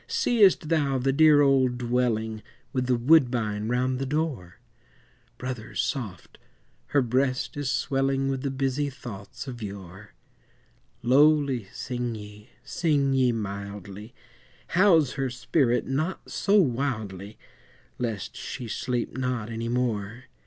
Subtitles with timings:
[0.07, 2.41] Seest thou the dear old dwelling
[2.73, 4.57] With the woodbine round the door?
[5.37, 6.39] Brothers, soft!
[6.87, 10.15] her breast is swelling With the busy thoughts of yore;
[11.03, 14.15] Lowly sing ye, sing ye mildly,
[14.69, 17.37] House her spirit not so wildly,
[17.99, 20.23] Lest she sleep not any more.